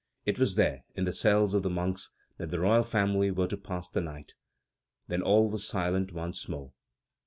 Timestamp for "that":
2.37-2.49